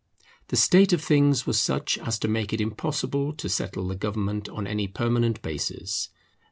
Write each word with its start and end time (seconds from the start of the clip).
The 0.47 0.55
state 0.55 0.93
of 0.93 1.03
things 1.03 1.45
was 1.45 1.61
such 1.61 1.99
as 1.99 2.17
to 2.17 2.27
make 2.27 2.53
it 2.53 2.59
impossible 2.59 3.33
to 3.33 3.47
settle 3.47 3.87
the 3.87 3.95
government 3.95 4.49
on 4.49 4.65
any 4.65 4.87
permanent 4.87 5.43
basis. 5.43 6.09